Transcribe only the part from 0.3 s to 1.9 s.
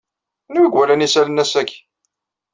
Anwa iwalan isallan ass-agi?